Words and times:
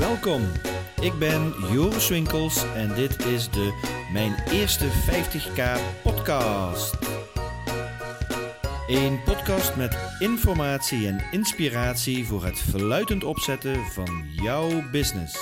Welkom, 0.00 0.42
ik 1.00 1.18
ben 1.18 1.54
Joris 1.72 2.08
Winkels 2.08 2.64
en 2.74 2.94
dit 2.94 3.24
is 3.24 3.50
de 3.50 3.72
Mijn 4.12 4.34
Eerste 4.50 4.84
50k 4.84 5.62
podcast. 6.02 6.96
Een 8.86 9.22
podcast 9.24 9.76
met 9.76 9.96
informatie 10.18 11.06
en 11.06 11.20
inspiratie 11.30 12.26
voor 12.26 12.44
het 12.44 12.58
verluidend 12.58 13.24
opzetten 13.24 13.76
van 13.76 14.24
jouw 14.42 14.90
business. 14.90 15.38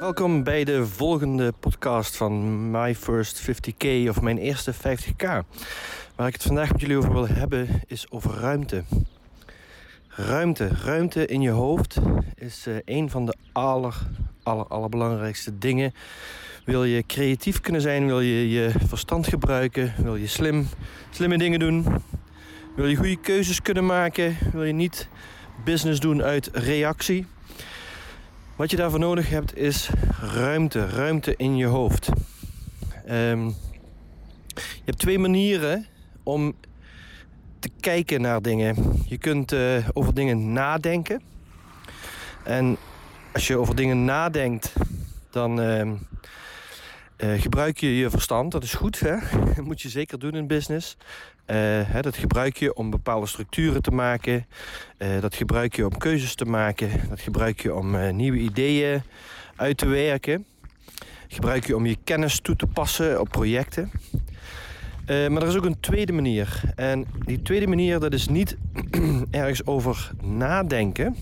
Welkom 0.00 0.42
bij 0.42 0.64
de 0.64 0.86
volgende 0.86 1.52
podcast 1.60 2.16
van 2.16 2.70
My 2.70 2.94
First 2.94 3.50
50k 3.50 4.08
of 4.08 4.20
Mijn 4.20 4.38
Eerste 4.38 4.74
50k. 4.74 5.24
Waar 6.16 6.26
ik 6.26 6.32
het 6.32 6.42
vandaag 6.42 6.72
met 6.72 6.80
jullie 6.80 6.96
over 6.96 7.12
wil 7.12 7.28
hebben 7.28 7.68
is 7.86 8.10
over 8.10 8.30
ruimte. 8.30 8.84
Ruimte. 10.26 10.68
Ruimte 10.68 11.26
in 11.26 11.40
je 11.40 11.50
hoofd 11.50 11.96
is 12.34 12.66
uh, 12.66 12.76
een 12.84 13.10
van 13.10 13.26
de 13.26 13.34
aller, 13.52 13.96
aller, 14.42 14.66
allerbelangrijkste 14.66 15.58
dingen. 15.58 15.92
Wil 16.64 16.84
je 16.84 17.06
creatief 17.06 17.60
kunnen 17.60 17.80
zijn, 17.80 18.06
wil 18.06 18.20
je 18.20 18.50
je 18.50 18.70
verstand 18.86 19.26
gebruiken, 19.26 19.94
wil 20.02 20.16
je 20.16 20.26
slim, 20.26 20.68
slimme 21.10 21.38
dingen 21.38 21.58
doen, 21.58 21.86
wil 22.76 22.86
je 22.86 22.96
goede 22.96 23.20
keuzes 23.20 23.62
kunnen 23.62 23.86
maken, 23.86 24.36
wil 24.52 24.64
je 24.64 24.72
niet 24.72 25.08
business 25.64 26.00
doen 26.00 26.22
uit 26.22 26.50
reactie. 26.52 27.26
Wat 28.56 28.70
je 28.70 28.76
daarvoor 28.76 28.98
nodig 28.98 29.30
hebt 29.30 29.56
is 29.56 29.90
ruimte, 30.20 30.86
ruimte 30.86 31.34
in 31.36 31.56
je 31.56 31.66
hoofd. 31.66 32.08
Um, 33.10 33.46
je 34.54 34.84
hebt 34.84 34.98
twee 34.98 35.18
manieren 35.18 35.86
om 36.22 36.54
te 37.60 37.70
kijken 37.80 38.20
naar 38.20 38.42
dingen. 38.42 38.76
Je 39.06 39.18
kunt 39.18 39.52
uh, 39.52 39.88
over 39.92 40.14
dingen 40.14 40.52
nadenken. 40.52 41.22
En 42.44 42.76
als 43.32 43.46
je 43.46 43.56
over 43.56 43.76
dingen 43.76 44.04
nadenkt, 44.04 44.72
dan 45.30 45.60
uh, 45.60 45.84
uh, 45.84 45.94
gebruik 47.40 47.78
je 47.78 47.96
je 47.96 48.10
verstand. 48.10 48.52
Dat 48.52 48.62
is 48.62 48.74
goed, 48.74 49.00
hè? 49.00 49.16
dat 49.54 49.64
moet 49.70 49.80
je 49.80 49.88
zeker 49.88 50.18
doen 50.18 50.34
in 50.34 50.46
business. 50.46 50.96
Hè, 51.46 52.00
dat 52.00 52.16
gebruik 52.16 52.56
je 52.56 52.74
om 52.74 52.90
bepaalde 52.90 53.26
structuren 53.26 53.82
te 53.82 53.90
maken. 53.90 54.46
dat 55.20 55.34
gebruik 55.34 55.76
je 55.76 55.84
om 55.84 55.98
keuzes 55.98 56.34
te 56.34 56.44
maken. 56.44 56.90
Dat 57.08 57.20
gebruik 57.20 57.60
je 57.60 57.74
om 57.74 58.16
nieuwe 58.16 58.38
ideeën 58.38 59.02
uit 59.56 59.76
te 59.76 59.86
werken. 59.86 60.46
Gebruik 61.28 61.66
je 61.66 61.76
om 61.76 61.86
je 61.86 61.96
kennis 62.04 62.40
toe 62.40 62.56
te 62.56 62.66
passen 62.66 63.20
op 63.20 63.28
projecten. 63.28 63.90
Uh, 65.08 65.28
maar 65.28 65.42
er 65.42 65.48
is 65.48 65.56
ook 65.56 65.64
een 65.64 65.80
tweede 65.80 66.12
manier. 66.12 66.60
En 66.74 67.06
die 67.24 67.42
tweede 67.42 67.66
manier, 67.66 68.00
dat 68.00 68.12
is 68.12 68.28
niet 68.28 68.56
ergens 69.30 69.66
over 69.66 70.10
nadenken. 70.22 71.16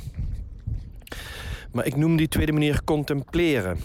Maar 1.72 1.86
ik 1.86 1.96
noem 1.96 2.16
die 2.16 2.28
tweede 2.28 2.52
manier 2.52 2.84
contempleren. 2.84 3.78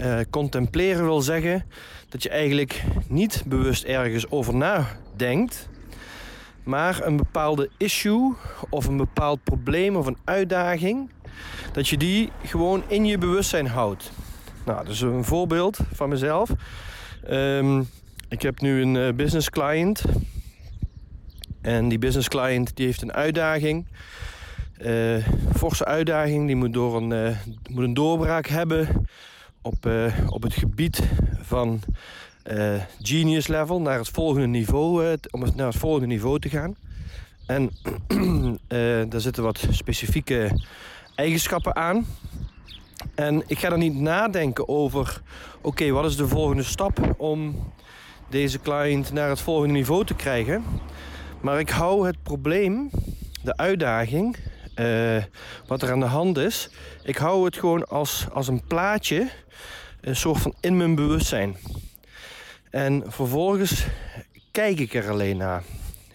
Uh, 0.00 0.18
contempleren 0.30 1.04
wil 1.04 1.20
zeggen 1.20 1.64
dat 2.08 2.22
je 2.22 2.28
eigenlijk 2.28 2.84
niet 3.08 3.44
bewust 3.46 3.84
ergens 3.84 4.30
over 4.30 4.54
nadenkt. 4.54 5.68
Maar 6.62 7.06
een 7.06 7.16
bepaalde 7.16 7.70
issue 7.76 8.34
of 8.70 8.86
een 8.86 8.96
bepaald 8.96 9.44
probleem 9.44 9.96
of 9.96 10.06
een 10.06 10.18
uitdaging. 10.24 11.10
Dat 11.72 11.88
je 11.88 11.96
die 11.96 12.30
gewoon 12.44 12.82
in 12.86 13.04
je 13.04 13.18
bewustzijn 13.18 13.66
houdt. 13.66 14.10
Nou, 14.64 14.88
is 14.88 15.00
een 15.00 15.24
voorbeeld 15.24 15.78
van 15.92 16.08
mezelf. 16.08 16.50
Um, 17.30 17.88
ik 18.28 18.42
heb 18.42 18.60
nu 18.60 18.82
een 18.82 18.94
uh, 18.94 19.12
business 19.12 19.50
client. 19.50 20.02
En 21.60 21.88
die 21.88 21.98
business 21.98 22.28
client 22.28 22.76
die 22.76 22.86
heeft 22.86 23.02
een 23.02 23.12
uitdaging. 23.12 23.86
Uh, 24.78 25.26
forse 25.56 25.84
uitdaging. 25.84 26.46
Die 26.46 26.56
moet, 26.56 26.72
door 26.72 26.96
een, 26.96 27.10
uh, 27.10 27.36
moet 27.70 27.84
een 27.84 27.94
doorbraak 27.94 28.46
hebben 28.46 29.08
op, 29.62 29.90
op 30.28 30.42
het 30.42 30.54
gebied 30.54 31.02
van 31.40 31.80
genius 33.00 33.46
level 33.46 33.80
naar 33.80 33.98
het 33.98 34.08
volgende 34.08 34.46
niveau, 34.46 35.16
om 35.30 35.44
naar 35.54 35.66
het 35.66 35.76
volgende 35.76 36.06
niveau 36.06 36.38
te 36.38 36.48
gaan. 36.48 36.76
En 37.46 37.70
daar 39.08 39.20
zitten 39.20 39.42
wat 39.42 39.66
specifieke 39.70 40.60
eigenschappen 41.14 41.76
aan. 41.76 42.06
En 43.14 43.42
ik 43.46 43.58
ga 43.58 43.70
er 43.70 43.78
niet 43.78 43.94
nadenken 43.94 44.68
over, 44.68 45.22
oké, 45.60 45.90
wat 45.90 46.04
is 46.04 46.16
de 46.16 46.28
volgende 46.28 46.62
stap 46.62 47.14
om 47.16 47.54
deze 48.30 48.60
client 48.60 49.12
naar 49.12 49.28
het 49.28 49.40
volgende 49.40 49.74
niveau 49.74 50.04
te 50.04 50.14
krijgen. 50.14 50.64
Maar 51.40 51.58
ik 51.58 51.70
hou 51.70 52.06
het 52.06 52.22
probleem, 52.22 52.90
de 53.42 53.56
uitdaging, 53.56 54.36
uh, 54.76 55.22
wat 55.66 55.82
er 55.82 55.90
aan 55.90 56.00
de 56.00 56.06
hand 56.06 56.38
is, 56.38 56.70
ik 57.02 57.16
hou 57.16 57.44
het 57.44 57.56
gewoon 57.56 57.88
als, 57.88 58.26
als 58.32 58.48
een 58.48 58.62
plaatje, 58.66 59.28
een 60.00 60.16
soort 60.16 60.40
van 60.40 60.54
in 60.60 60.76
mijn 60.76 60.94
bewustzijn. 60.94 61.56
En 62.70 63.04
vervolgens 63.06 63.86
kijk 64.52 64.78
ik 64.78 64.94
er 64.94 65.10
alleen 65.10 65.36
naar. 65.36 65.62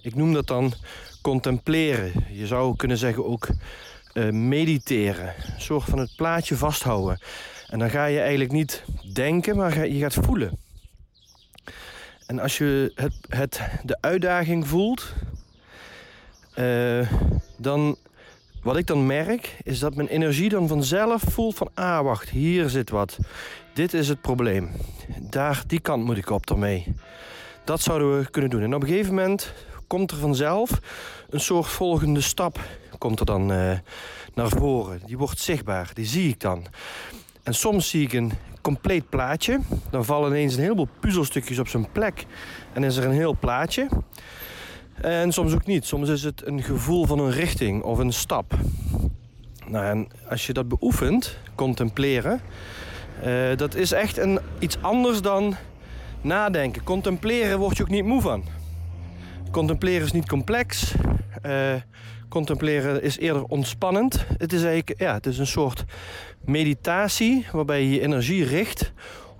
Ik 0.02 0.16
noem 0.16 0.34
dat 0.34 0.48
dan 0.48 0.74
contempleren. 1.22 2.12
Je 2.30 2.48
zou 2.48 2.76
kunnen 2.76 2.98
zeggen 2.98 3.26
ook 3.26 3.48
uh, 4.14 4.30
mediteren. 4.30 5.34
Een 5.54 5.62
soort 5.62 5.84
van 5.84 6.00
het 6.00 6.16
plaatje 6.16 6.56
vasthouden. 6.56 7.22
En 7.68 7.80
dan 7.80 7.90
ga 7.90 8.06
je 8.06 8.20
eigenlijk 8.20 8.52
niet 8.52 8.84
denken, 9.14 9.56
maar 9.56 9.88
je 9.88 10.00
gaat 10.00 10.14
voelen. 10.14 10.58
En 12.32 12.40
als 12.40 12.58
je 12.58 12.92
het, 12.96 13.14
het, 13.30 13.62
de 13.84 13.98
uitdaging 14.02 14.68
voelt, 14.68 15.14
uh, 16.56 17.12
dan 17.58 17.98
wat 18.64 18.78
ik 18.78 18.88
dan 18.88 19.06
merk, 19.06 19.58
is 19.64 19.80
dat 19.80 19.96
mijn 19.96 20.08
energie 20.08 20.50
dan 20.50 20.68
vanzelf 20.68 21.24
voelt 21.28 21.56
van 21.56 21.70
ah 21.74 22.04
wacht, 22.04 22.30
hier 22.30 22.70
zit 22.70 22.90
wat. 22.90 23.18
Dit 23.74 23.94
is 23.94 24.08
het 24.08 24.22
probleem. 24.22 24.70
Daar, 25.20 25.64
die 25.68 25.80
kant 25.80 26.04
moet 26.04 26.18
ik 26.18 26.30
op 26.30 26.50
ermee. 26.50 26.94
Dat 27.64 27.82
zouden 27.82 28.20
we 28.20 28.30
kunnen 28.30 28.50
doen. 28.50 28.62
En 28.62 28.76
op 28.76 28.82
een 28.82 28.88
gegeven 28.88 29.16
moment 29.16 29.54
komt 29.88 30.12
er 30.12 30.18
vanzelf 30.18 30.80
een 31.30 31.40
soort 31.40 31.68
volgende 31.68 32.22
stap 32.22 32.60
komt 33.02 33.20
er 33.20 33.26
dan 33.26 33.52
uh, 33.52 33.72
naar 34.34 34.50
voren. 34.50 35.02
Die 35.06 35.18
wordt 35.18 35.40
zichtbaar, 35.40 35.92
die 35.94 36.06
zie 36.06 36.30
ik 36.30 36.40
dan. 36.40 36.66
En 37.44 37.54
soms 37.54 37.90
zie 37.90 38.04
ik 38.04 38.14
een 38.14 38.32
compleet 38.62 39.10
plaatje. 39.10 39.60
Dan 39.90 40.06
vallen 40.06 40.30
ineens 40.30 40.56
een 40.56 40.62
heleboel 40.62 40.88
puzzelstukjes 41.00 41.60
op 41.60 41.68
zijn 41.68 41.92
plek. 41.92 42.26
En 42.74 42.84
is 42.84 42.98
er 42.98 43.06
een 43.06 43.12
heel 43.12 43.38
plaatje. 43.40 43.88
En 44.94 45.32
soms 45.32 45.54
ook 45.54 45.66
niet. 45.66 45.86
Soms 45.86 46.10
is 46.10 46.24
het 46.24 46.46
een 46.46 46.64
gevoel 46.64 47.06
van 47.06 47.20
een 47.20 47.32
richting 47.32 47.84
of 47.84 47.98
een 47.98 48.14
stap. 48.14 48.54
Nou, 49.68 49.86
en 49.86 50.08
als 50.30 50.48
je 50.48 50.54
dat 50.54 50.68
beoefent, 50.68 51.38
contempleren, 51.56 52.42
uh, 53.26 53.58
dat 53.58 53.76
is 53.76 53.92
echt 53.92 54.18
een, 54.18 54.40
iets 54.60 54.78
anders 54.82 55.22
dan 55.22 55.56
nadenken. 56.22 56.84
Contempleren 56.84 57.60
word 57.60 57.78
je 57.78 57.84
ook 57.84 57.90
niet 57.90 58.06
moe 58.06 58.22
van. 58.22 58.44
Contempleren 59.52 60.06
is 60.06 60.12
niet 60.12 60.28
complex. 60.28 60.94
Uh, 61.46 61.74
contempleren 62.32 63.02
is 63.02 63.18
eerder 63.18 63.44
ontspannend. 63.44 64.26
Het 64.38 64.54
is 64.54 64.64
eigenlijk 64.64 65.00
ja, 65.00 65.14
het 65.14 65.26
is 65.26 65.38
een 65.38 65.48
soort 65.48 65.84
meditatie 66.46 67.46
waarbij 67.52 67.84
je 67.84 67.90
je 67.90 68.02
energie 68.02 68.46
richt 68.46 68.94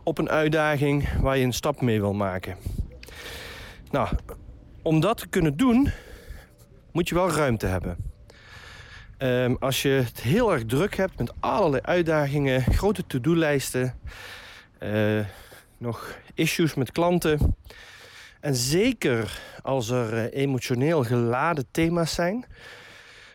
op 0.04 0.18
een 0.18 0.30
uitdaging 0.30 1.10
waar 1.22 1.38
je 1.38 1.46
een 1.46 1.54
stap 1.54 1.82
mee 1.82 2.00
wil 2.00 2.14
maken. 2.14 2.58
Nou, 3.92 4.10
om 4.82 5.00
dat 5.00 5.18
te 5.18 5.28
kunnen 5.28 5.58
doen, 5.58 5.92
moet 6.92 7.10
je 7.10 7.16
wel 7.16 7.32
ruimte 7.32 7.66
hebben. 7.66 7.98
Um, 9.18 9.58
als 9.60 9.82
je 9.82 9.90
het 9.90 10.22
heel 10.22 10.54
erg 10.54 10.66
druk 10.66 10.96
hebt 10.96 11.18
met 11.18 11.34
allerlei 11.40 11.82
uitdagingen, 11.82 12.62
grote 12.62 13.08
to-do-lijsten, 13.08 13.96
uh, 14.80 15.26
nog 15.78 16.18
issues 16.34 16.74
met 16.74 16.92
klanten. 16.92 17.56
En 18.40 18.56
zeker 18.56 19.40
als 19.62 19.90
er 19.90 20.14
uh, 20.14 20.42
emotioneel 20.42 21.04
geladen 21.04 21.66
thema's 21.72 22.14
zijn, 22.14 22.46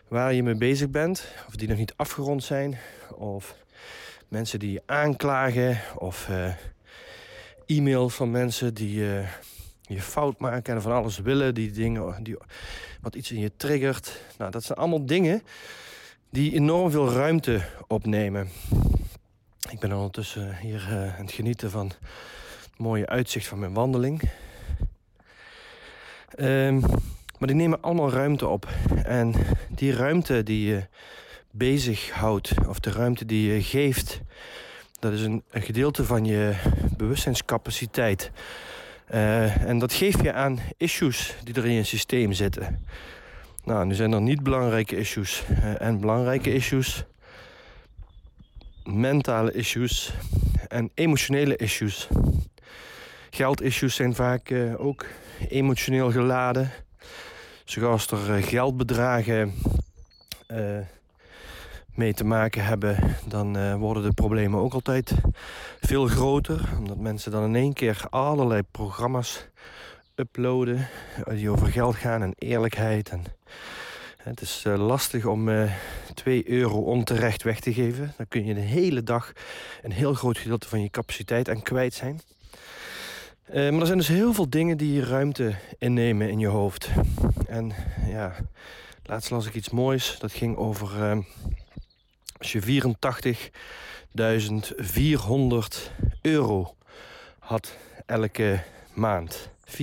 waar 0.07 0.33
je 0.33 0.43
mee 0.43 0.55
bezig 0.55 0.89
bent, 0.89 1.27
of 1.47 1.55
die 1.55 1.67
nog 1.67 1.77
niet 1.77 1.93
afgerond 1.95 2.43
zijn, 2.43 2.77
of 3.15 3.55
mensen 4.27 4.59
die 4.59 4.71
je 4.71 4.81
aanklagen, 4.85 5.79
of 5.97 6.27
uh, 6.29 6.53
e-mails 7.65 8.13
van 8.13 8.31
mensen 8.31 8.73
die 8.73 8.99
uh, 8.99 9.27
je 9.81 10.01
fout 10.01 10.39
maken 10.39 10.75
en 10.75 10.81
van 10.81 10.91
alles 10.91 11.19
willen, 11.19 11.53
die 11.53 11.71
dingen, 11.71 12.23
die, 12.23 12.37
wat 13.01 13.15
iets 13.15 13.31
in 13.31 13.39
je 13.39 13.51
triggert. 13.57 14.21
Nou, 14.37 14.51
dat 14.51 14.63
zijn 14.63 14.77
allemaal 14.77 15.05
dingen 15.05 15.41
die 16.29 16.53
enorm 16.53 16.91
veel 16.91 17.11
ruimte 17.11 17.61
opnemen. 17.87 18.49
Ik 19.69 19.79
ben 19.79 19.93
ondertussen 19.93 20.57
hier 20.57 20.87
uh, 20.89 21.17
aan 21.17 21.25
het 21.25 21.31
genieten 21.31 21.71
van 21.71 21.87
het 21.87 22.77
mooie 22.77 23.07
uitzicht 23.07 23.47
van 23.47 23.59
mijn 23.59 23.73
wandeling. 23.73 24.21
Um, 26.39 26.83
maar 27.37 27.47
die 27.47 27.57
nemen 27.57 27.81
allemaal 27.81 28.11
ruimte 28.11 28.47
op. 28.47 28.67
En 29.03 29.33
die 29.69 29.93
ruimte 29.93 30.43
die 30.43 30.67
je 30.67 30.87
bezighoudt, 31.51 32.53
of 32.67 32.79
de 32.79 32.91
ruimte 32.91 33.25
die 33.25 33.53
je 33.53 33.63
geeft, 33.63 34.21
dat 34.99 35.13
is 35.13 35.21
een, 35.21 35.43
gedeelte 35.51 36.05
van 36.05 36.25
je 36.25 36.55
bewustzijnscapaciteit. 36.97 38.31
Uh, 39.13 39.65
en 39.65 39.79
dat 39.79 39.93
geef 39.93 40.21
je 40.21 40.33
aan 40.33 40.59
issues 40.77 41.35
die 41.43 41.53
er 41.53 41.65
in 41.65 41.73
je 41.73 41.83
systeem 41.83 42.33
zitten. 42.33 42.85
Nou, 43.63 43.85
nu 43.85 43.93
zijn 43.93 44.11
er 44.11 44.21
niet 44.21 44.43
belangrijke 44.43 44.97
issues 44.97 45.43
eh, 45.49 45.81
en 45.81 45.99
belangrijke 45.99 46.53
issues, 46.53 47.03
mentale 48.83 49.51
issues 49.51 50.13
en 50.67 50.91
emotionele 50.93 51.55
issues. 51.55 52.07
Geldissues 53.29 53.95
zijn 53.95 54.15
vaak 54.15 54.49
uh, 54.49 54.85
ook 54.85 55.05
emotioneel 55.49 56.11
geladen. 56.11 56.71
Zoals 57.67 58.07
er 58.07 58.37
uh, 58.37 58.43
geldbedragen 58.43 59.53
mee 61.93 62.13
te 62.13 62.23
maken 62.23 62.63
hebben, 62.63 63.15
dan 63.27 63.77
worden 63.77 64.03
de 64.03 64.13
problemen 64.13 64.59
ook 64.59 64.73
altijd 64.73 65.13
veel 65.79 66.07
groter. 66.07 66.69
Omdat 66.77 66.97
mensen 66.97 67.31
dan 67.31 67.43
in 67.43 67.55
één 67.55 67.73
keer 67.73 68.01
allerlei 68.09 68.61
programma's 68.71 69.47
uploaden 70.15 70.87
die 71.29 71.49
over 71.49 71.67
geld 71.67 71.95
gaan 71.95 72.21
en 72.21 72.33
eerlijkheid. 72.37 73.09
En 73.09 73.23
het 74.17 74.41
is 74.41 74.63
lastig 74.75 75.25
om 75.25 75.49
uh, 75.49 75.71
2 76.13 76.49
euro 76.49 76.81
onterecht 76.81 77.43
weg 77.43 77.59
te 77.59 77.73
geven. 77.73 78.13
Dan 78.17 78.27
kun 78.27 78.45
je 78.45 78.53
de 78.53 78.59
hele 78.59 79.03
dag 79.03 79.31
een 79.81 79.91
heel 79.91 80.13
groot 80.13 80.37
gedeelte 80.37 80.67
van 80.67 80.81
je 80.81 80.89
capaciteit 80.89 81.49
aan 81.49 81.61
kwijt 81.61 81.93
zijn. 81.93 82.21
Uh, 83.49 83.69
maar 83.69 83.79
er 83.79 83.85
zijn 83.85 83.97
dus 83.97 84.07
heel 84.07 84.33
veel 84.33 84.49
dingen 84.49 84.77
die 84.77 85.03
ruimte 85.03 85.55
innemen 85.77 86.29
in 86.29 86.39
je 86.39 86.47
hoofd. 86.47 86.89
En 87.47 87.71
ja, 88.07 88.35
laatst 89.03 89.29
las 89.29 89.45
ik 89.45 89.53
iets 89.53 89.69
moois. 89.69 90.15
Dat 90.19 90.31
ging 90.31 90.57
over 90.57 91.23
als 92.37 92.51
je 92.51 92.61
84.400 92.61 92.67
euro 96.21 96.75
had 97.39 97.77
elke 98.05 98.63
maand. 98.93 99.49
84.400 99.65 99.81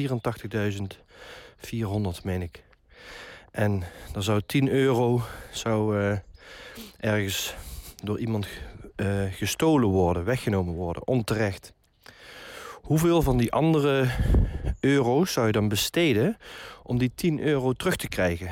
meen 2.22 2.42
ik. 2.42 2.62
En 3.50 3.82
dan 4.12 4.22
zou 4.22 4.42
10 4.46 4.68
euro 4.68 5.22
zou, 5.50 5.98
uh, 5.98 6.18
ergens 7.00 7.54
door 8.02 8.18
iemand 8.18 8.46
uh, 8.96 9.32
gestolen 9.32 9.88
worden, 9.88 10.24
weggenomen 10.24 10.74
worden, 10.74 11.06
onterecht. 11.06 11.72
Hoeveel 12.84 13.22
van 13.22 13.36
die 13.36 13.52
andere 13.52 14.06
euro's 14.80 15.32
zou 15.32 15.46
je 15.46 15.52
dan 15.52 15.68
besteden 15.68 16.36
om 16.82 16.98
die 16.98 17.12
10 17.14 17.40
euro 17.40 17.72
terug 17.72 17.96
te 17.96 18.08
krijgen? 18.08 18.50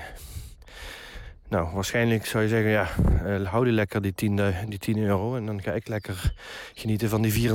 Nou, 1.48 1.74
waarschijnlijk 1.74 2.26
zou 2.26 2.42
je 2.42 2.48
zeggen, 2.48 2.70
ja, 2.70 2.88
uh, 3.26 3.48
hou 3.48 3.70
lekker 3.70 4.02
die 4.02 4.14
10, 4.14 4.40
die 4.68 4.78
10 4.78 4.98
euro... 4.98 5.36
en 5.36 5.46
dan 5.46 5.62
ga 5.62 5.72
ik 5.72 5.88
lekker 5.88 6.34
genieten 6.74 7.08
van 7.08 7.22
die 7.22 7.50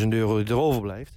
84.000 0.00 0.08
euro 0.08 0.36
die 0.36 0.46
er 0.46 0.60
overblijft. 0.60 1.12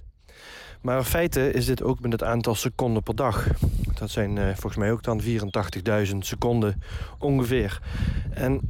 Maar 0.80 0.98
in 0.98 1.04
feite 1.04 1.52
is 1.52 1.66
dit 1.66 1.82
ook 1.82 2.00
met 2.00 2.12
het 2.12 2.22
aantal 2.22 2.54
seconden 2.54 3.02
per 3.02 3.16
dag. 3.16 3.46
Dat 3.94 4.10
zijn 4.10 4.36
uh, 4.36 4.44
volgens 4.44 4.76
mij 4.76 4.92
ook 4.92 5.02
dan 5.02 5.22
84.000 5.22 6.16
seconden 6.18 6.82
ongeveer. 7.18 7.80
En 8.30 8.60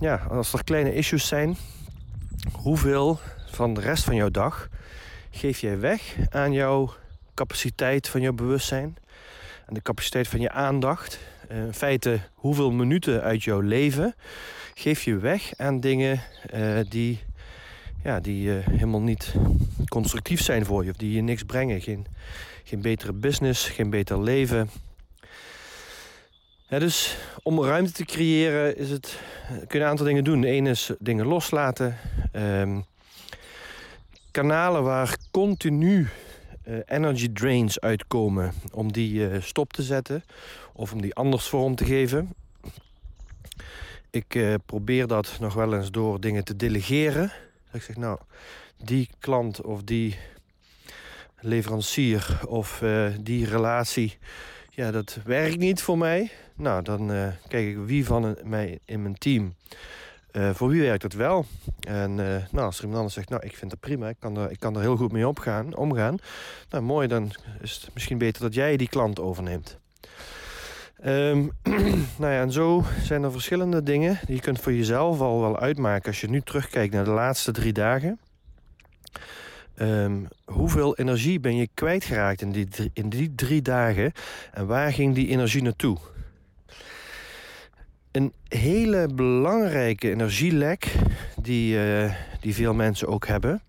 ja, 0.00 0.26
als 0.30 0.52
er 0.52 0.64
kleine 0.64 0.94
issues 0.94 1.26
zijn, 1.26 1.56
hoeveel 2.52 3.18
van 3.50 3.74
de 3.74 3.80
rest 3.80 4.04
van 4.04 4.14
jouw 4.14 4.30
dag 4.30 4.68
geef 5.36 5.58
jij 5.58 5.80
weg 5.80 6.16
aan 6.30 6.52
jouw 6.52 6.94
capaciteit 7.34 8.08
van 8.08 8.20
jouw 8.20 8.32
bewustzijn, 8.32 8.96
aan 9.66 9.74
de 9.74 9.82
capaciteit 9.82 10.28
van 10.28 10.40
je 10.40 10.50
aandacht? 10.50 11.18
Uh, 11.52 11.58
in 11.58 11.74
feite, 11.74 12.18
hoeveel 12.34 12.70
minuten 12.70 13.22
uit 13.22 13.42
jouw 13.42 13.60
leven 13.60 14.14
geef 14.74 15.02
je 15.02 15.16
weg 15.16 15.52
aan 15.56 15.80
dingen 15.80 16.20
die 16.88 17.20
ja, 18.06 18.20
die 18.20 18.48
uh, 18.48 18.66
helemaal 18.66 19.00
niet 19.00 19.34
constructief 19.88 20.42
zijn 20.42 20.64
voor 20.64 20.84
je. 20.84 20.90
Of 20.90 20.96
die 20.96 21.12
je 21.12 21.20
niks 21.20 21.42
brengen. 21.42 21.80
Geen, 21.80 22.06
geen 22.64 22.80
betere 22.80 23.12
business, 23.12 23.68
geen 23.68 23.90
beter 23.90 24.22
leven. 24.22 24.70
Dus 26.68 27.16
om 27.42 27.64
ruimte 27.64 27.92
te 27.92 28.04
creëren 28.04 28.76
is 28.76 28.90
het, 28.90 29.18
kun 29.48 29.78
je 29.78 29.84
een 29.84 29.90
aantal 29.90 30.06
dingen 30.06 30.24
doen. 30.24 30.44
Eén 30.44 30.66
is 30.66 30.90
dingen 30.98 31.26
loslaten. 31.26 31.96
Um, 32.32 32.84
kanalen 34.36 34.82
waar 34.82 35.16
continu 35.30 36.08
uh, 36.68 36.78
energy 36.86 37.28
drains 37.32 37.80
uitkomen, 37.80 38.52
om 38.72 38.92
die 38.92 39.12
uh, 39.12 39.42
stop 39.42 39.72
te 39.72 39.82
zetten 39.82 40.24
of 40.72 40.92
om 40.92 41.00
die 41.00 41.14
anders 41.14 41.48
vorm 41.48 41.74
te 41.74 41.84
geven. 41.84 42.34
Ik 44.10 44.34
uh, 44.34 44.54
probeer 44.66 45.06
dat 45.06 45.36
nog 45.40 45.54
wel 45.54 45.74
eens 45.74 45.90
door 45.90 46.20
dingen 46.20 46.44
te 46.44 46.56
delegeren. 46.56 47.32
Ik 47.72 47.82
zeg, 47.82 47.96
nou, 47.96 48.18
die 48.76 49.08
klant 49.18 49.60
of 49.60 49.82
die 49.82 50.16
leverancier 51.40 52.40
of 52.48 52.82
die 53.20 53.46
relatie, 53.46 54.18
ja, 54.70 54.90
dat 54.90 55.18
werkt 55.24 55.58
niet 55.58 55.82
voor 55.82 55.98
mij. 55.98 56.30
Nou, 56.54 56.82
dan 56.82 57.32
kijk 57.48 57.68
ik 57.68 57.76
wie 57.84 58.06
van 58.06 58.36
mij 58.44 58.78
in 58.84 59.02
mijn 59.02 59.18
team, 59.18 59.54
uh, 60.36 60.50
voor 60.54 60.68
wie 60.68 60.82
werkt 60.82 61.02
het 61.02 61.14
wel. 61.14 61.44
En 61.80 62.14
nou, 62.14 62.46
als 62.66 62.76
er 62.76 62.80
iemand 62.80 62.98
anders 62.98 63.14
zegt, 63.14 63.28
nou, 63.28 63.42
ik 63.44 63.56
vind 63.56 63.70
het 63.70 63.80
prima, 63.80 64.08
ik 64.08 64.16
kan 64.18 64.36
er, 64.36 64.50
ik 64.50 64.60
kan 64.60 64.74
er 64.74 64.80
heel 64.80 64.96
goed 64.96 65.12
mee 65.12 65.28
opgaan, 65.28 65.76
omgaan. 65.76 66.16
Nou, 66.70 66.84
mooi, 66.84 67.08
dan 67.08 67.30
is 67.60 67.72
het 67.72 67.94
misschien 67.94 68.18
beter 68.18 68.42
dat 68.42 68.54
jij 68.54 68.76
die 68.76 68.88
klant 68.88 69.20
overneemt. 69.20 69.78
Um, 71.04 71.50
nou 72.20 72.32
ja, 72.32 72.40
en 72.40 72.52
zo 72.52 72.84
zijn 73.02 73.22
er 73.22 73.32
verschillende 73.32 73.82
dingen 73.82 74.18
die 74.26 74.34
je 74.34 74.40
kunt 74.40 74.60
voor 74.60 74.72
jezelf 74.72 75.20
al 75.20 75.40
wel 75.40 75.58
uitmaken 75.58 76.06
als 76.06 76.20
je 76.20 76.28
nu 76.28 76.40
terugkijkt 76.40 76.94
naar 76.94 77.04
de 77.04 77.10
laatste 77.10 77.52
drie 77.52 77.72
dagen. 77.72 78.18
Um, 79.80 80.28
hoeveel 80.44 80.96
energie 80.96 81.40
ben 81.40 81.56
je 81.56 81.68
kwijtgeraakt 81.74 82.40
in 82.40 82.52
die, 82.52 82.68
in 82.92 83.08
die 83.08 83.34
drie 83.34 83.62
dagen 83.62 84.12
en 84.52 84.66
waar 84.66 84.92
ging 84.92 85.14
die 85.14 85.28
energie 85.28 85.62
naartoe? 85.62 85.98
Een 88.16 88.32
hele 88.48 89.08
belangrijke 89.14 90.10
energielek 90.10 90.92
die, 91.40 91.76
uh, 91.76 92.12
die 92.40 92.54
veel 92.54 92.74
mensen 92.74 93.08
ook 93.08 93.26
hebben, 93.26 93.62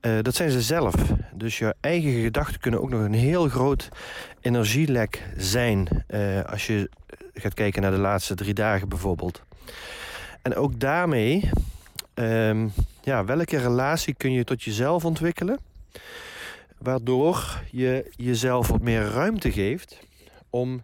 uh, 0.00 0.18
dat 0.22 0.34
zijn 0.34 0.50
ze 0.50 0.62
zelf. 0.62 0.94
Dus 1.34 1.58
je 1.58 1.74
eigen 1.80 2.22
gedachten 2.22 2.60
kunnen 2.60 2.82
ook 2.82 2.90
nog 2.90 3.00
een 3.00 3.14
heel 3.14 3.48
groot 3.48 3.88
energielek 4.40 5.22
zijn. 5.36 6.04
Uh, 6.08 6.44
als 6.44 6.66
je 6.66 6.90
gaat 7.34 7.54
kijken 7.54 7.82
naar 7.82 7.90
de 7.90 7.98
laatste 7.98 8.34
drie 8.34 8.54
dagen 8.54 8.88
bijvoorbeeld. 8.88 9.42
En 10.42 10.54
ook 10.54 10.80
daarmee, 10.80 11.50
um, 12.14 12.72
ja, 13.02 13.24
welke 13.24 13.58
relatie 13.58 14.14
kun 14.14 14.32
je 14.32 14.44
tot 14.44 14.62
jezelf 14.62 15.04
ontwikkelen? 15.04 15.58
Waardoor 16.78 17.62
je 17.70 18.10
jezelf 18.16 18.68
wat 18.68 18.80
meer 18.80 19.02
ruimte 19.02 19.52
geeft 19.52 19.98
om 20.50 20.82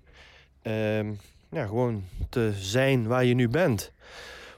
um, 0.63 1.19
ja, 1.57 1.67
gewoon 1.67 2.05
te 2.29 2.53
zijn 2.59 3.07
waar 3.07 3.25
je 3.25 3.35
nu 3.35 3.49
bent. 3.49 3.93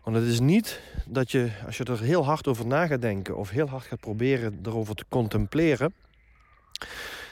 Want 0.02 0.16
het 0.16 0.26
is 0.26 0.40
niet 0.40 0.80
dat 1.04 1.30
je, 1.30 1.48
als 1.66 1.76
je 1.76 1.84
er 1.84 2.00
heel 2.00 2.24
hard 2.24 2.46
over 2.46 2.66
na 2.66 2.86
gaat 2.86 3.00
denken 3.00 3.36
of 3.36 3.50
heel 3.50 3.68
hard 3.68 3.84
gaat 3.84 4.00
proberen 4.00 4.60
erover 4.64 4.94
te 4.94 5.04
contempleren, 5.08 5.94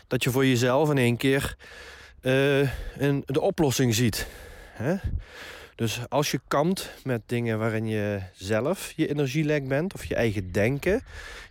dat 0.06 0.24
je 0.24 0.30
voor 0.30 0.46
jezelf 0.46 0.90
in 0.90 0.98
één 0.98 1.16
keer 1.16 1.56
uh, 2.22 2.60
een, 2.98 3.22
de 3.26 3.40
oplossing 3.40 3.94
ziet. 3.94 4.26
Hè? 4.72 4.94
Dus 5.74 6.00
als 6.08 6.30
je 6.30 6.40
kampt 6.48 6.90
met 7.04 7.22
dingen 7.26 7.58
waarin 7.58 7.86
je 7.86 8.20
zelf 8.32 8.92
je 8.96 9.08
energielek 9.08 9.68
bent, 9.68 9.94
of 9.94 10.04
je 10.04 10.14
eigen 10.14 10.52
denken 10.52 11.02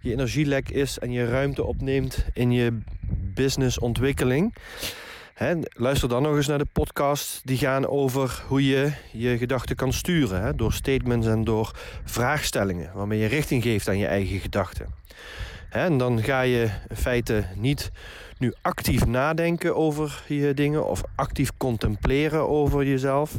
je 0.06 0.12
energielek 0.12 0.70
is 0.70 1.00
en 1.00 1.12
je 1.12 1.26
ruimte 1.26 1.64
opneemt 1.64 2.26
in 2.34 2.52
je 2.52 2.80
businessontwikkeling. 3.34 4.54
Luister 5.70 6.10
dan 6.10 6.22
nog 6.22 6.36
eens 6.36 6.48
naar 6.48 6.58
de 6.58 6.68
podcast 6.72 7.42
die 7.44 7.58
gaan 7.58 7.88
over 7.88 8.44
hoe 8.48 8.66
je 8.66 8.92
je 9.12 9.38
gedachten 9.38 9.76
kan 9.76 9.94
sturen. 9.94 10.58
Door 10.58 10.74
statements 10.74 11.28
en 11.28 11.44
door 11.44 11.72
vraagstellingen, 12.04 12.92
waarmee 12.94 13.20
je 13.20 13.28
richting 13.28 13.64
geeft 13.64 13.88
aan 13.88 13.98
je 13.98 14.08
eigen 14.08 14.40
gedachten. 14.40 14.94
En 15.70 15.98
dan 15.98 16.24
ga 16.24 16.42
je 16.42 16.70
in 16.88 16.96
feite 16.96 17.46
niet 17.56 17.92
nu 18.38 18.54
actief 18.62 19.06
nadenken 19.06 19.76
over 19.76 20.24
je 20.28 20.54
dingen 20.54 20.88
of 20.88 21.04
actief 21.16 21.52
contempleren 21.58 22.50
over 22.50 22.86
jezelf. 22.86 23.38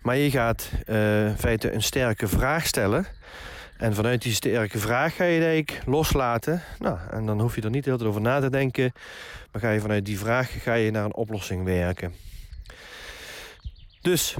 Maar 0.00 0.16
je 0.16 0.30
gaat 0.30 0.70
uh, 0.86 1.26
in 1.26 1.36
feite 1.36 1.72
een 1.72 1.82
sterke 1.82 2.28
vraag 2.28 2.66
stellen. 2.66 3.06
En 3.82 3.94
vanuit 3.94 4.22
die 4.22 4.32
sterke 4.32 4.78
vraag 4.78 5.16
ga 5.16 5.24
je 5.24 5.40
denk 5.40 5.78
loslaten. 5.86 6.62
Nou, 6.78 6.98
en 7.10 7.26
dan 7.26 7.40
hoef 7.40 7.54
je 7.54 7.62
er 7.62 7.70
niet 7.70 7.84
heel 7.84 7.98
veel 7.98 8.06
over 8.06 8.20
na 8.20 8.40
te 8.40 8.50
denken. 8.50 8.92
Maar 9.52 9.60
ga 9.60 9.70
je 9.70 9.80
vanuit 9.80 10.04
die 10.04 10.18
vraag 10.18 10.62
ga 10.62 10.74
je 10.74 10.90
naar 10.90 11.04
een 11.04 11.14
oplossing 11.14 11.64
werken. 11.64 12.14
Dus, 14.00 14.36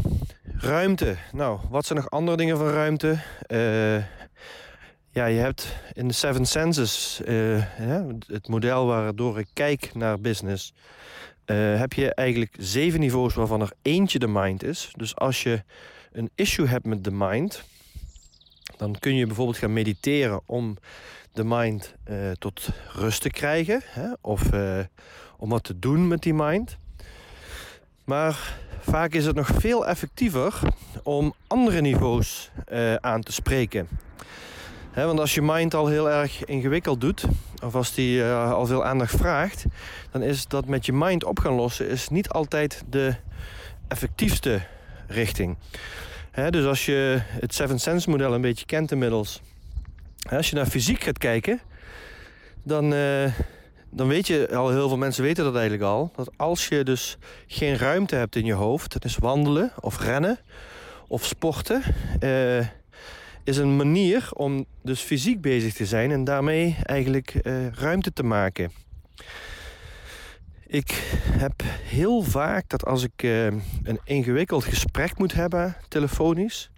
ruimte. 0.56 1.16
Nou, 1.32 1.61
wat 1.70 1.87
zijn 1.87 1.99
nog 1.99 2.11
andere 2.11 2.37
dingen 2.37 2.56
van 2.56 2.68
ruimte? 2.68 3.18
Uh, 3.49 3.96
ja, 5.11 5.26
je 5.26 5.38
hebt 5.38 5.76
in 5.92 6.08
de 6.08 6.14
Seven 6.14 6.46
Senses, 6.46 7.20
uh, 7.25 7.62
het 8.26 8.49
model 8.49 8.87
waardoor 8.87 9.38
ik 9.38 9.49
kijk 9.52 9.94
naar 9.94 10.20
business, 10.20 10.72
uh, 11.46 11.78
heb 11.78 11.92
je 11.92 12.14
eigenlijk 12.14 12.54
zeven 12.58 13.00
niveaus 13.00 13.34
waarvan 13.34 13.61
er 13.61 13.72
eentje 13.82 14.18
de 14.18 14.28
mind 14.28 14.64
is. 14.64 14.90
Dus 14.96 15.16
als 15.16 15.42
je 15.42 15.62
een 16.12 16.30
issue 16.34 16.66
hebt 16.66 16.84
met 16.84 17.04
de 17.04 17.12
mind, 17.12 17.62
dan 18.82 18.96
kun 18.98 19.14
je 19.14 19.26
bijvoorbeeld 19.26 19.56
gaan 19.56 19.72
mediteren 19.72 20.40
om 20.46 20.76
de 21.32 21.44
mind 21.44 21.94
uh, 22.10 22.30
tot 22.38 22.68
rust 22.92 23.22
te 23.22 23.30
krijgen. 23.30 23.82
Hè? 23.84 24.08
Of 24.20 24.42
om 25.36 25.48
wat 25.48 25.64
te 25.64 25.78
doen 25.78 26.08
met 26.08 26.22
die 26.22 26.34
mind. 26.34 26.76
Maar 28.04 28.58
vaak 28.80 29.12
is 29.12 29.26
het 29.26 29.36
nog 29.36 29.48
veel 29.58 29.86
effectiever 29.86 30.58
om 31.02 31.34
andere 31.46 31.80
niveaus 31.80 32.50
uh, 32.72 32.94
aan 32.94 33.22
te 33.22 33.32
spreken. 33.32 33.88
want 34.94 35.20
als 35.20 35.34
je 35.34 35.42
mind 35.42 35.74
al 35.74 35.86
heel 35.86 36.10
erg 36.10 36.44
ingewikkeld 36.44 37.00
doet, 37.00 37.24
of 37.64 37.74
als 37.74 37.94
die 37.94 38.24
al 38.24 38.66
veel 38.66 38.84
aandacht 38.84 39.16
vraagt, 39.16 39.64
dan 40.10 40.22
is 40.22 40.46
dat 40.46 40.66
met 40.66 40.86
je 40.86 40.92
mind 40.92 41.24
op 41.24 41.38
gaan 41.38 41.54
lossen 41.54 41.88
is 41.88 42.08
niet 42.08 42.28
altijd 42.28 42.82
de 42.88 43.14
effectiefste 43.88 44.62
richting. 45.06 45.56
Dus 46.32 46.64
als 46.64 46.86
je 46.86 47.18
het 47.22 47.54
Seven 47.54 47.78
Sense 47.78 48.10
model 48.10 48.34
een 48.34 48.40
beetje 48.40 48.66
kent 48.66 48.92
inmiddels, 48.92 49.40
als 50.30 50.50
je 50.50 50.56
naar 50.56 50.66
fysiek 50.66 51.02
gaat 51.02 51.18
kijken, 51.18 51.60
dan, 52.62 52.92
uh, 52.92 53.32
dan 53.90 54.08
weet 54.08 54.26
je 54.26 54.48
al, 54.54 54.70
heel 54.70 54.88
veel 54.88 54.96
mensen 54.96 55.22
weten 55.22 55.44
dat 55.44 55.54
eigenlijk 55.54 55.84
al, 55.84 56.12
dat 56.16 56.30
als 56.36 56.68
je 56.68 56.84
dus 56.84 57.16
geen 57.46 57.76
ruimte 57.76 58.14
hebt 58.14 58.36
in 58.36 58.44
je 58.44 58.52
hoofd, 58.52 58.94
het 58.94 59.04
is 59.04 59.16
wandelen 59.16 59.72
of 59.80 60.00
rennen 60.00 60.38
of 61.08 61.24
sporten, 61.24 61.82
uh, 62.20 62.66
is 63.44 63.56
een 63.56 63.76
manier 63.76 64.28
om 64.32 64.64
dus 64.82 65.00
fysiek 65.00 65.40
bezig 65.40 65.74
te 65.74 65.86
zijn 65.86 66.10
en 66.10 66.24
daarmee 66.24 66.76
eigenlijk 66.82 67.34
uh, 67.42 67.68
ruimte 67.68 68.12
te 68.12 68.22
maken. 68.22 68.72
Ik 70.72 70.90
heb 71.26 71.62
heel 71.84 72.22
vaak 72.22 72.68
dat 72.68 72.84
als 72.84 73.02
ik 73.02 73.22
uh, 73.22 73.46
een 73.82 74.00
ingewikkeld 74.04 74.64
gesprek 74.64 75.18
moet 75.18 75.32
hebben, 75.32 75.76
telefonisch, 75.88 76.70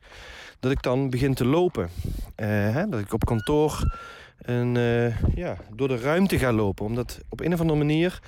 dat 0.60 0.70
ik 0.70 0.82
dan 0.82 1.10
begin 1.10 1.34
te 1.34 1.44
lopen. 1.44 1.82
Uh, 1.84 2.46
hè, 2.46 2.88
dat 2.88 3.00
ik 3.00 3.12
op 3.12 3.24
kantoor 3.24 3.98
een, 4.38 4.74
uh, 4.74 5.34
ja, 5.34 5.56
door 5.74 5.88
de 5.88 5.98
ruimte 5.98 6.38
ga 6.38 6.52
lopen. 6.52 6.84
Omdat 6.84 7.20
op 7.28 7.40
een 7.40 7.52
of 7.52 7.60
andere 7.60 7.78
manier 7.78 8.20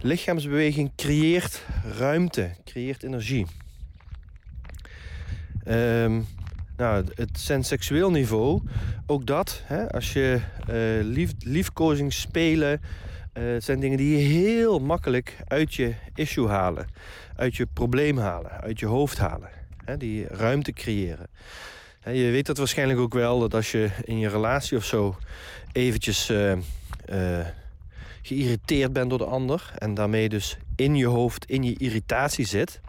lichaamsbeweging 0.00 0.92
creëert 0.96 1.64
ruimte, 1.98 2.50
creëert 2.64 3.02
energie. 3.02 3.46
Um, 5.68 6.26
nou, 6.76 7.04
het 7.14 7.38
senseksueel 7.38 8.10
niveau, 8.10 8.62
ook 9.06 9.26
dat, 9.26 9.62
hè, 9.64 9.92
als 9.92 10.12
je 10.12 10.40
lief, 11.02 11.32
liefkozing 11.38 12.12
spelen, 12.12 12.80
uh, 13.38 13.52
het 13.52 13.64
zijn 13.64 13.80
dingen 13.80 13.96
die 13.96 14.16
je 14.16 14.22
heel 14.22 14.78
makkelijk 14.78 15.36
uit 15.46 15.74
je 15.74 15.94
issue 16.14 16.48
halen, 16.48 16.86
uit 17.36 17.56
je 17.56 17.66
probleem 17.72 18.18
halen, 18.18 18.50
uit 18.50 18.78
je 18.78 18.86
hoofd 18.86 19.18
halen, 19.18 19.50
hè, 19.84 19.96
die 19.96 20.26
ruimte 20.26 20.72
creëren. 20.72 21.26
je 22.04 22.30
weet 22.30 22.46
dat 22.46 22.58
waarschijnlijk 22.58 22.98
ook 22.98 23.14
wel 23.14 23.38
dat 23.38 23.54
als 23.54 23.70
je 23.70 23.90
in 24.04 24.18
je 24.18 24.28
relatie 24.28 24.76
of 24.76 24.84
zo 24.84 25.16
eventjes 25.72 26.30
uh, 26.30 26.52
uh, 26.52 27.46
geïrriteerd 28.22 28.92
bent 28.92 29.10
door 29.10 29.18
de 29.18 29.24
ander 29.24 29.72
en 29.78 29.94
daarmee 29.94 30.28
dus 30.28 30.56
in 30.76 30.96
je 30.96 31.06
hoofd, 31.06 31.44
in 31.44 31.62
je 31.62 31.78
irritatie 31.78 32.46
zit, 32.46 32.80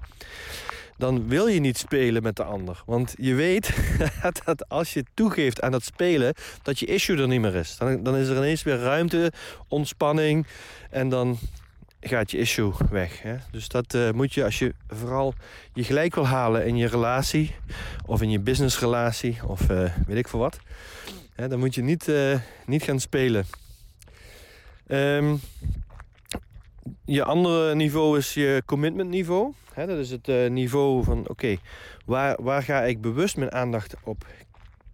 dan 1.00 1.28
wil 1.28 1.48
je 1.48 1.60
niet 1.60 1.78
spelen 1.78 2.24
met 2.24 2.36
de 2.36 2.44
ander. 2.44 2.84
Want 2.86 3.14
je 3.18 3.34
weet 3.34 3.74
dat 4.46 4.70
als 4.70 4.94
je 4.94 5.06
toegeeft 5.14 5.62
aan 5.62 5.72
dat 5.72 5.84
spelen, 5.84 6.34
dat 6.62 6.80
je 6.80 6.86
issue 6.86 7.18
er 7.18 7.28
niet 7.28 7.42
meer 7.42 7.56
is. 7.56 7.78
Dan, 7.78 8.04
dan 8.04 8.16
is 8.16 8.28
er 8.28 8.38
ineens 8.38 8.64
weer 8.64 8.80
ruimte, 8.80 9.32
ontspanning 9.68 10.48
en 10.90 11.10
dan 11.10 11.38
gaat 12.02 12.32
je 12.32 12.38
issue 12.38 12.72
weg. 12.90 13.22
Hè? 13.22 13.36
Dus 13.52 13.68
dat 13.68 13.94
uh, 13.94 14.12
moet 14.12 14.34
je 14.34 14.44
als 14.44 14.60
je 14.60 14.74
vooral 14.88 15.34
je 15.74 15.84
gelijk 15.84 16.16
wil 16.16 16.28
halen 16.28 16.66
in 16.66 16.78
je 16.78 16.88
relatie 16.88 17.56
of 18.06 18.22
in 18.22 18.30
je 18.30 18.40
businessrelatie 18.40 19.38
of 19.46 19.70
uh, 19.70 19.92
weet 20.08 20.18
ik 20.18 20.28
veel 20.28 20.40
wat. 20.40 20.60
Hè, 21.36 21.48
dan 21.48 21.60
moet 21.60 21.76
je 21.76 21.82
niet, 21.82 22.08
uh, 22.08 22.40
niet 22.66 22.84
gaan 22.84 23.00
spelen. 23.00 23.46
Um, 24.88 25.40
je 27.06 27.24
andere 27.24 27.76
niveau 27.76 28.18
is 28.18 28.34
je 28.34 28.64
commitment 28.66 29.10
niveau. 29.10 29.54
dat 29.76 29.90
is 29.90 30.10
het 30.10 30.28
uh, 30.28 30.50
niveau 30.50 31.04
van 31.04 31.28
oké, 31.28 31.58
waar, 32.06 32.44
waar 32.44 32.64
ga 32.64 32.84
ik 32.84 33.02
bewust 33.02 33.38
mijn 33.38 33.52
aandacht 33.52 33.96
op 34.04 34.26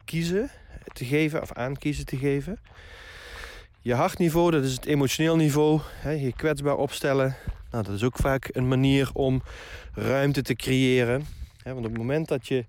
kiezen 0.05 0.49
te 0.93 1.05
geven 1.05 1.41
of 1.41 1.51
aan 1.51 1.77
kiezen 1.77 2.05
te 2.05 2.17
geven. 2.17 2.59
Je 3.81 3.93
hartniveau, 3.93 4.51
dat 4.51 4.63
is 4.63 4.73
het 4.73 4.85
emotioneel 4.85 5.35
niveau. 5.35 5.79
je 6.03 6.33
kwetsbaar 6.35 6.75
opstellen. 6.75 7.35
Nou, 7.71 7.83
dat 7.83 7.95
is 7.95 8.03
ook 8.03 8.17
vaak 8.17 8.49
een 8.51 8.67
manier 8.67 9.09
om 9.13 9.41
ruimte 9.93 10.41
te 10.41 10.55
creëren. 10.55 11.25
want 11.63 11.77
op 11.77 11.83
het 11.83 11.97
moment 11.97 12.27
dat 12.27 12.47
je 12.47 12.65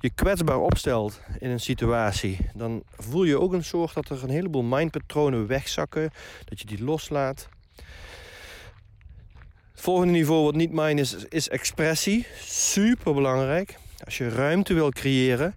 je 0.00 0.10
kwetsbaar 0.10 0.58
opstelt 0.58 1.20
in 1.38 1.50
een 1.50 1.60
situatie, 1.60 2.38
dan 2.54 2.82
voel 2.96 3.24
je 3.24 3.40
ook 3.40 3.52
een 3.52 3.64
soort 3.64 3.94
dat 3.94 4.08
er 4.08 4.22
een 4.22 4.30
heleboel 4.30 4.62
mindpatronen 4.62 5.46
wegzakken. 5.46 6.10
Dat 6.44 6.60
je 6.60 6.66
die 6.66 6.84
loslaat. 6.84 7.48
Volgende 9.84 10.12
niveau 10.12 10.44
wat 10.44 10.54
niet 10.54 10.72
mijn 10.72 10.98
is, 10.98 11.14
is 11.28 11.48
expressie. 11.48 12.26
Super 12.40 13.14
belangrijk. 13.14 13.78
Als 14.04 14.18
je 14.18 14.28
ruimte 14.28 14.74
wil 14.74 14.90
creëren, 14.90 15.54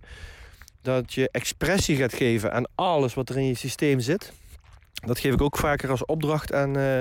dat 0.82 1.14
je 1.14 1.30
expressie 1.32 1.96
gaat 1.96 2.14
geven 2.14 2.54
aan 2.54 2.66
alles 2.76 3.14
wat 3.14 3.30
er 3.30 3.38
in 3.38 3.46
je 3.46 3.56
systeem 3.56 4.00
zit. 4.00 4.34
Dat 4.94 5.20
geef 5.20 5.34
ik 5.34 5.42
ook 5.42 5.58
vaker 5.58 5.90
als 5.90 6.06
opdracht 6.06 6.54
aan, 6.54 6.78
uh, 6.78 7.00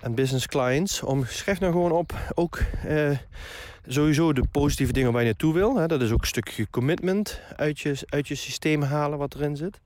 aan 0.00 0.14
business 0.14 0.46
clients. 0.46 1.02
Om 1.02 1.24
schrijf 1.24 1.60
nou 1.60 1.72
gewoon 1.72 1.92
op 1.92 2.12
ook 2.34 2.58
uh, 2.86 3.10
sowieso 3.86 4.32
de 4.32 4.44
positieve 4.52 4.92
dingen 4.92 5.12
waar 5.12 5.22
je 5.22 5.28
naartoe 5.28 5.54
wil. 5.54 5.76
Hè. 5.76 5.86
Dat 5.86 6.02
is 6.02 6.10
ook 6.10 6.20
een 6.20 6.26
stukje 6.26 6.66
commitment 6.70 7.40
uit 7.56 7.80
je, 7.80 8.06
uit 8.08 8.28
je 8.28 8.34
systeem 8.34 8.82
halen 8.82 9.18
wat 9.18 9.34
erin 9.34 9.56
zit. 9.56 9.80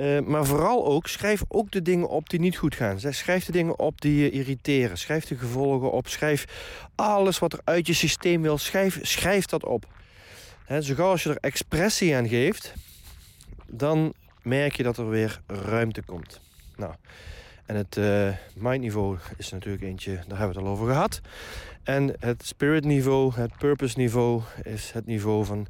Uh, 0.00 0.20
maar 0.20 0.44
vooral 0.44 0.86
ook, 0.86 1.06
schrijf 1.06 1.42
ook 1.48 1.70
de 1.70 1.82
dingen 1.82 2.08
op 2.08 2.30
die 2.30 2.40
niet 2.40 2.56
goed 2.56 2.74
gaan. 2.74 3.00
Schrijf 3.00 3.44
de 3.44 3.52
dingen 3.52 3.78
op 3.78 4.00
die 4.00 4.22
je 4.22 4.30
irriteren. 4.30 4.98
Schrijf 4.98 5.24
de 5.24 5.36
gevolgen 5.36 5.90
op. 5.90 6.08
Schrijf 6.08 6.44
alles 6.94 7.38
wat 7.38 7.52
er 7.52 7.60
uit 7.64 7.86
je 7.86 7.92
systeem 7.92 8.42
wil. 8.42 8.58
Schrijf, 8.58 8.98
schrijf 9.02 9.46
dat 9.46 9.64
op. 9.64 9.86
He, 10.64 10.76
als 10.96 11.22
je 11.22 11.30
er 11.30 11.36
expressie 11.40 12.16
aan 12.16 12.28
geeft, 12.28 12.72
dan 13.66 14.12
merk 14.42 14.76
je 14.76 14.82
dat 14.82 14.96
er 14.96 15.08
weer 15.08 15.40
ruimte 15.46 16.02
komt. 16.02 16.40
Nou, 16.76 16.94
en 17.66 17.76
het 17.76 17.96
uh, 17.96 18.28
mindniveau 18.54 19.18
is 19.36 19.50
natuurlijk 19.50 19.82
eentje, 19.82 20.12
daar 20.12 20.38
hebben 20.38 20.48
we 20.48 20.54
het 20.54 20.64
al 20.64 20.72
over 20.72 20.86
gehad. 20.86 21.20
En 21.82 22.14
het 22.18 22.46
spirit 22.46 22.84
niveau, 22.84 23.34
het 23.34 23.56
purpose 23.58 23.98
niveau, 23.98 24.42
is 24.62 24.90
het 24.90 25.06
niveau 25.06 25.44
van 25.44 25.66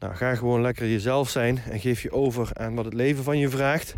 nou, 0.00 0.14
ga 0.14 0.34
gewoon 0.34 0.60
lekker 0.60 0.88
jezelf 0.88 1.30
zijn 1.30 1.58
en 1.70 1.80
geef 1.80 2.02
je 2.02 2.12
over 2.12 2.50
aan 2.52 2.74
wat 2.74 2.84
het 2.84 2.94
leven 2.94 3.24
van 3.24 3.38
je 3.38 3.48
vraagt. 3.48 3.94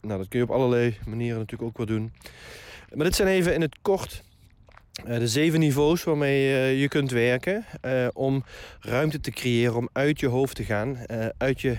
Nou, 0.00 0.18
dat 0.18 0.28
kun 0.28 0.38
je 0.38 0.44
op 0.44 0.50
allerlei 0.50 0.98
manieren 1.06 1.38
natuurlijk 1.38 1.70
ook 1.70 1.76
wel 1.76 1.96
doen. 1.96 2.12
Maar 2.94 3.04
dit 3.04 3.14
zijn 3.14 3.28
even 3.28 3.54
in 3.54 3.60
het 3.60 3.78
kort 3.82 4.22
uh, 5.06 5.18
de 5.18 5.28
zeven 5.28 5.60
niveaus 5.60 6.04
waarmee 6.04 6.48
uh, 6.48 6.80
je 6.80 6.88
kunt 6.88 7.10
werken 7.10 7.64
uh, 7.84 8.08
om 8.12 8.44
ruimte 8.80 9.20
te 9.20 9.30
creëren, 9.30 9.76
om 9.76 9.88
uit 9.92 10.20
je 10.20 10.26
hoofd 10.26 10.56
te 10.56 10.64
gaan, 10.64 10.98
uit 11.38 11.60
je 11.60 11.76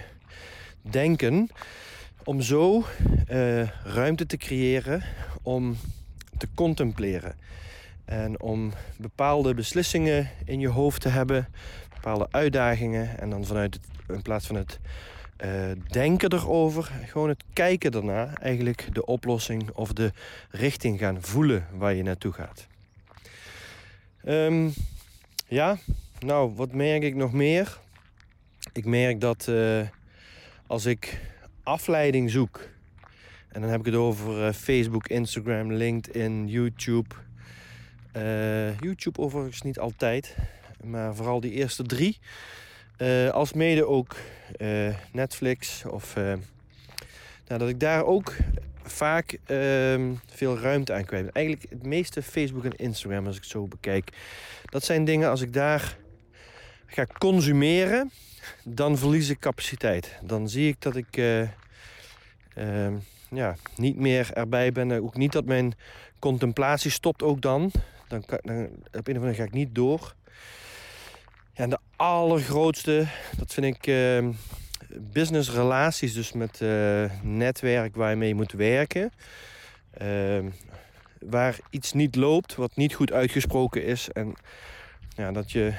denken, 0.81 1.49
om 2.23 2.41
zo 2.41 2.85
ruimte 3.83 4.25
te 4.25 4.37
creëren 4.37 5.03
om 5.41 5.77
te 6.37 6.47
contempleren. 6.55 7.35
En 8.05 8.41
om 8.41 8.73
bepaalde 8.97 9.53
beslissingen 9.53 10.29
in 10.45 10.59
je 10.59 10.67
hoofd 10.67 11.01
te 11.01 11.09
hebben, 11.09 11.47
bepaalde 11.93 12.27
uitdagingen. 12.31 13.19
En 13.19 13.29
dan 13.29 13.45
vanuit 13.45 13.73
het, 13.73 13.85
in 14.15 14.21
plaats 14.21 14.47
van 14.47 14.55
het 14.55 14.79
uh, 15.45 15.71
denken 15.87 16.33
erover, 16.33 16.91
gewoon 17.05 17.29
het 17.29 17.43
kijken 17.53 17.91
ernaar, 17.91 18.33
eigenlijk 18.33 18.87
de 18.93 19.05
oplossing 19.05 19.69
of 19.71 19.93
de 19.93 20.11
richting 20.49 20.99
gaan 20.99 21.21
voelen 21.21 21.67
waar 21.71 21.93
je 21.93 22.03
naartoe 22.03 22.31
gaat. 22.31 22.67
Um, 24.25 24.73
ja, 25.47 25.77
nou, 26.19 26.53
wat 26.55 26.71
merk 26.71 27.03
ik 27.03 27.15
nog 27.15 27.33
meer? 27.33 27.79
Ik 28.73 28.85
merk 28.85 29.21
dat 29.21 29.47
uh, 29.49 29.81
als 30.67 30.85
ik 30.85 31.19
afleiding 31.63 32.31
zoek, 32.31 32.67
en 33.47 33.61
dan 33.61 33.69
heb 33.69 33.79
ik 33.79 33.85
het 33.85 33.95
over 33.95 34.47
uh, 34.47 34.53
Facebook, 34.53 35.07
Instagram, 35.07 35.73
LinkedIn, 35.73 36.47
YouTube. 36.47 37.15
YouTube 38.79 39.19
overigens 39.19 39.61
niet 39.61 39.79
altijd, 39.79 40.35
maar 40.83 41.15
vooral 41.15 41.39
die 41.39 41.51
eerste 41.51 41.83
drie. 41.83 42.19
Uh, 42.97 43.29
als 43.29 43.53
mede 43.53 43.87
ook 43.87 44.15
uh, 44.57 44.95
Netflix 45.11 45.83
of 45.85 46.15
nou, 47.47 47.59
dat 47.59 47.69
ik 47.69 47.79
daar 47.79 48.05
ook 48.05 48.35
vaak 48.83 49.37
ehm, 49.45 50.11
veel 50.25 50.57
ruimte 50.57 50.93
aan 50.93 51.05
kwijt. 51.05 51.31
Eigenlijk 51.31 51.69
het 51.69 51.85
meeste 51.85 52.21
Facebook 52.21 52.65
en 52.65 52.75
Instagram 52.75 53.25
als 53.25 53.35
ik 53.35 53.41
het 53.41 53.51
zo 53.51 53.67
bekijk. 53.67 54.09
Dat 54.65 54.83
zijn 54.83 55.05
dingen 55.05 55.29
als 55.29 55.41
ik 55.41 55.53
daar 55.53 55.97
ga 56.85 57.05
consumeren, 57.17 58.11
dan 58.63 58.97
verlies 58.97 59.29
ik 59.29 59.39
capaciteit. 59.39 60.17
Dan 60.21 60.49
zie 60.49 60.67
ik 60.67 60.81
dat 60.81 60.95
ik 60.95 61.17
ehm, 62.53 62.95
ja, 63.29 63.55
niet 63.75 63.95
meer 63.95 64.31
erbij 64.33 64.71
ben. 64.71 64.91
Ook 64.91 65.15
niet 65.15 65.31
dat 65.31 65.45
mijn 65.45 65.73
contemplatie 66.19 66.91
stopt 66.91 67.23
ook 67.23 67.41
dan. 67.41 67.71
Dan, 68.13 68.39
dan 68.41 68.65
op 68.65 68.71
een 68.93 68.93
of 68.93 69.05
andere 69.05 69.19
manier 69.19 69.35
ga 69.35 69.43
ik 69.43 69.53
niet 69.53 69.75
door. 69.75 70.15
Ja, 71.53 71.63
en 71.63 71.69
de 71.69 71.79
allergrootste, 71.95 73.07
dat 73.37 73.53
vind 73.53 73.75
ik 73.75 73.87
uh, 73.87 74.29
business 74.99 75.51
relaties, 75.51 76.13
dus 76.13 76.31
met 76.31 76.59
uh, 76.61 77.05
netwerk 77.21 77.95
waar 77.95 78.09
je 78.09 78.15
mee 78.15 78.35
moet 78.35 78.51
werken. 78.51 79.11
Uh, 80.01 80.39
waar 81.19 81.57
iets 81.69 81.93
niet 81.93 82.15
loopt, 82.15 82.55
wat 82.55 82.75
niet 82.75 82.93
goed 82.93 83.11
uitgesproken 83.11 83.85
is. 83.85 84.09
En 84.09 84.33
ja, 85.15 85.31
dat 85.31 85.51
je 85.51 85.73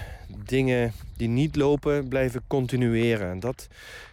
dingen 0.44 0.92
die 1.16 1.28
niet 1.28 1.56
lopen 1.56 2.08
blijven 2.08 2.42
continueren. 2.46 3.30
En 3.30 3.40
dat, 3.40 3.68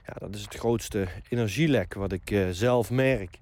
ja, 0.07 0.13
dat 0.19 0.35
is 0.35 0.41
het 0.41 0.55
grootste 0.55 1.07
energielek 1.29 1.93
wat 1.93 2.11
ik 2.11 2.31
uh, 2.31 2.49
zelf 2.51 2.89
merk. 2.89 3.39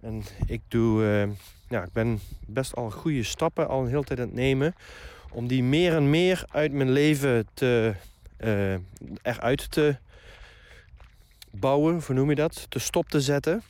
En 0.00 0.22
ik 0.46 0.60
doe, 0.68 1.02
uh, 1.02 1.28
ja, 1.74 1.82
ik 1.82 1.92
ben 1.92 2.20
best 2.46 2.74
al 2.74 2.90
goede 2.90 3.22
stappen 3.22 3.68
al 3.68 3.80
een 3.80 3.88
hele 3.88 4.04
tijd 4.04 4.20
aan 4.20 4.26
het 4.26 4.34
nemen. 4.34 4.74
Om 5.30 5.46
die 5.46 5.62
meer 5.62 5.94
en 5.94 6.10
meer 6.10 6.44
uit 6.50 6.72
mijn 6.72 6.90
leven 6.90 7.46
te, 7.54 7.94
uh, 8.38 8.74
eruit 9.22 9.70
te 9.70 9.96
bouwen, 11.50 12.02
hoe 12.06 12.14
noem 12.14 12.28
je 12.28 12.34
dat? 12.34 12.66
Te 12.68 12.78
stop 12.78 13.08
te 13.08 13.20
zetten. 13.20 13.62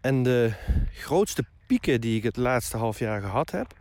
En 0.00 0.22
de 0.22 0.52
grootste 0.92 1.44
pieken 1.66 2.00
die 2.00 2.16
ik 2.16 2.22
het 2.22 2.36
laatste 2.36 2.76
half 2.76 2.98
jaar 2.98 3.20
gehad 3.20 3.50
heb, 3.50 3.72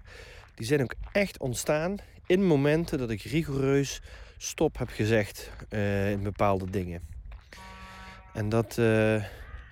die 0.54 0.66
zijn 0.66 0.82
ook 0.82 0.94
echt 1.12 1.40
ontstaan 1.40 1.96
in 2.26 2.46
momenten 2.46 2.98
dat 2.98 3.10
ik 3.10 3.22
rigoureus 3.22 4.02
stop 4.38 4.78
heb 4.78 4.90
gezegd 4.90 5.52
uh, 5.70 6.12
in 6.12 6.24
bepaalde 6.24 6.70
dingen. 6.70 7.02
En 8.34 8.50
dat, 8.50 8.78
uh, 8.80 9.24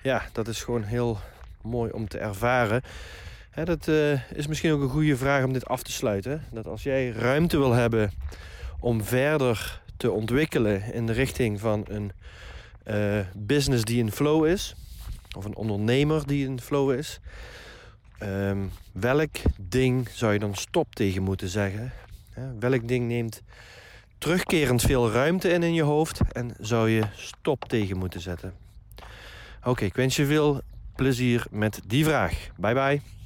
ja, 0.01 0.25
dat 0.31 0.47
is 0.47 0.63
gewoon 0.63 0.83
heel 0.83 1.19
mooi 1.63 1.91
om 1.91 2.07
te 2.07 2.17
ervaren. 2.17 2.81
Dat 3.63 3.87
uh, 3.87 4.31
is 4.31 4.47
misschien 4.47 4.71
ook 4.71 4.81
een 4.81 4.89
goede 4.89 5.17
vraag 5.17 5.43
om 5.43 5.53
dit 5.53 5.65
af 5.65 5.83
te 5.83 5.91
sluiten. 5.91 6.43
Dat 6.51 6.67
als 6.67 6.83
jij 6.83 7.09
ruimte 7.09 7.57
wil 7.57 7.71
hebben 7.71 8.11
om 8.79 9.03
verder 9.03 9.81
te 9.97 10.11
ontwikkelen 10.11 10.93
in 10.93 11.05
de 11.05 11.13
richting 11.13 11.59
van 11.59 11.85
een 11.87 12.11
business 13.35 13.83
die 13.83 13.99
in 13.99 14.11
flow 14.11 14.45
is, 14.45 14.75
of 15.37 15.45
een 15.45 15.55
ondernemer 15.55 16.27
die 16.27 16.45
in 16.45 16.61
flow 16.61 16.91
is, 16.91 17.19
um, 18.23 18.71
welk 18.91 19.35
ding 19.59 20.09
zou 20.09 20.33
je 20.33 20.39
dan 20.39 20.55
stop 20.55 20.95
tegen 20.95 21.23
moeten 21.23 21.47
zeggen? 21.47 21.93
Welk 22.59 22.87
ding 22.87 23.07
neemt 23.07 23.41
terugkerend 24.17 24.81
veel 24.81 25.11
ruimte 25.11 25.49
in 25.49 25.63
in 25.63 25.73
je 25.73 25.81
hoofd 25.81 26.21
en 26.31 26.55
zou 26.59 26.89
je 26.89 27.03
stop 27.15 27.63
tegen 27.67 27.97
moeten 27.97 28.21
zetten? 28.21 28.53
Oké, 29.63 29.85
ik 29.85 29.95
wens 29.95 30.15
je 30.15 30.25
veel 30.25 30.61
plezier 30.95 31.45
met 31.51 31.81
die 31.87 32.03
vraag. 32.03 32.49
Bye 32.57 32.73
bye. 32.73 33.22